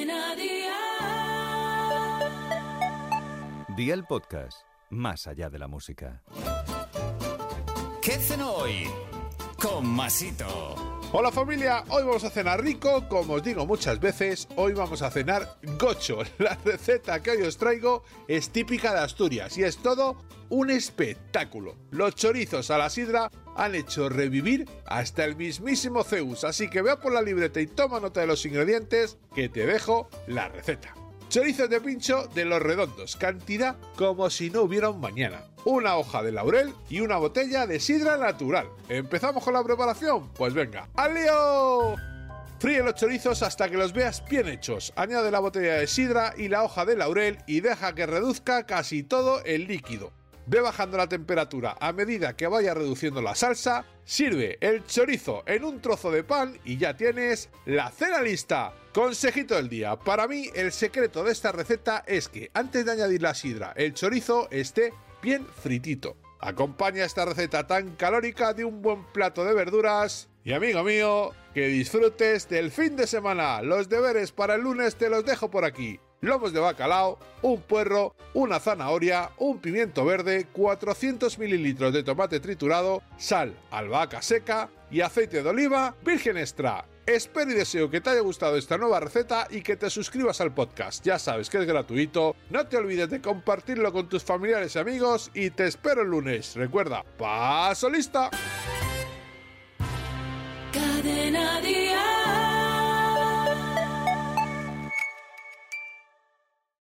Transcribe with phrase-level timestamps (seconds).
[0.00, 0.70] Cadena Dial.
[3.76, 6.22] Día el podcast, más allá de la música.
[8.00, 8.88] ¿Qué cenó hoy?
[9.60, 10.74] Con Masito.
[11.12, 15.10] Hola familia, hoy vamos a cenar rico, como os digo muchas veces, hoy vamos a
[15.10, 16.20] cenar gocho.
[16.38, 20.16] La receta que hoy os traigo es típica de Asturias y es todo
[20.50, 21.76] un espectáculo.
[21.90, 27.00] Los chorizos a la sidra han hecho revivir hasta el mismísimo Zeus, así que vea
[27.00, 30.94] por la libreta y toma nota de los ingredientes que te dejo la receta.
[31.28, 35.44] Chorizos de pincho de los redondos, cantidad como si no hubiera un mañana.
[35.64, 38.68] Una hoja de laurel y una botella de sidra natural.
[38.88, 40.30] ¿Empezamos con la preparación?
[40.32, 41.96] Pues venga, ¡al lío!
[42.58, 44.92] Fríe los chorizos hasta que los veas bien hechos.
[44.96, 49.02] Añade la botella de sidra y la hoja de laurel y deja que reduzca casi
[49.02, 50.12] todo el líquido.
[50.46, 55.64] Ve bajando la temperatura a medida que vaya reduciendo la salsa, sirve el chorizo en
[55.64, 58.74] un trozo de pan y ya tienes la cena lista.
[58.92, 63.22] Consejito del día, para mí el secreto de esta receta es que antes de añadir
[63.22, 66.16] la sidra, el chorizo esté bien fritito.
[66.40, 71.68] Acompaña esta receta tan calórica de un buen plato de verduras y amigo mío, que
[71.68, 73.60] disfrutes del fin de semana.
[73.62, 78.14] Los deberes para el lunes te los dejo por aquí lomos de bacalao, un puerro,
[78.34, 85.42] una zanahoria, un pimiento verde, 400 mililitros de tomate triturado, sal, albahaca seca y aceite
[85.42, 86.84] de oliva virgen extra.
[87.06, 90.54] Espero y deseo que te haya gustado esta nueva receta y que te suscribas al
[90.54, 91.04] podcast.
[91.04, 92.36] Ya sabes que es gratuito.
[92.50, 96.54] No te olvides de compartirlo con tus familiares y amigos y te espero el lunes.
[96.54, 98.30] Recuerda, paso lista.